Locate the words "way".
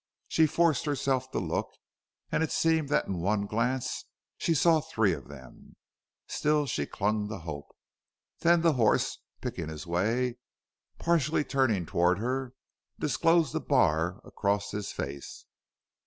9.85-10.39